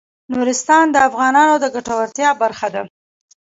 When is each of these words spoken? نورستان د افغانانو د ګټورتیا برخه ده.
نورستان 0.33 0.85
د 0.91 0.97
افغانانو 1.07 1.55
د 1.59 1.65
ګټورتیا 1.75 2.29
برخه 2.41 2.67
ده. 2.75 2.83